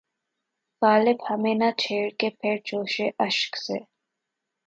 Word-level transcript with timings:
غالب 0.81 1.17
ہمیں 1.29 1.55
نہ 1.55 1.69
چھیڑ 1.79 2.05
کہ 2.19 2.29
پھر 2.39 2.55
جوشِ 2.65 2.95
اشک 3.19 3.57
سے 3.57 3.77